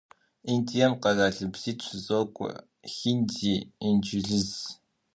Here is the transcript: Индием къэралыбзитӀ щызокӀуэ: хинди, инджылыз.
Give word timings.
Индием 0.53 0.93
къэралыбзитӀ 1.03 1.83
щызокӀуэ: 1.85 2.51
хинди, 2.93 3.55
инджылыз. 3.87 4.51